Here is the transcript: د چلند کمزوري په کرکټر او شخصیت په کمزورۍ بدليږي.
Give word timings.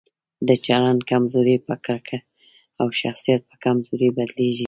د 0.47 0.49
چلند 0.65 1.01
کمزوري 1.11 1.57
په 1.67 1.73
کرکټر 1.85 2.21
او 2.81 2.87
شخصیت 3.01 3.41
په 3.49 3.55
کمزورۍ 3.63 4.09
بدليږي. 4.17 4.59